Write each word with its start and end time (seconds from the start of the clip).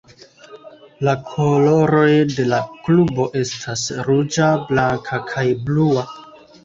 La 1.07 1.13
koloroj 1.27 2.07
de 2.31 2.45
la 2.53 2.61
klubo 2.87 3.27
estas 3.43 3.85
ruĝa, 4.09 4.49
blanka, 4.73 5.21
kaj 5.35 5.45
blua. 5.69 6.09